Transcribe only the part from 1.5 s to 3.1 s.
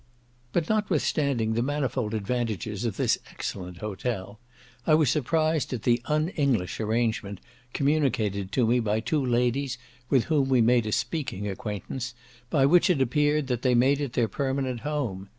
the manifold advantages of